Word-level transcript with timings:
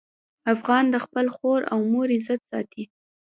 افغان 0.53 0.85
د 0.89 0.95
خپل 1.05 1.25
خور 1.35 1.61
او 1.71 1.79
مور 1.91 2.07
عزت 2.17 2.41
ساتي. 2.49 2.83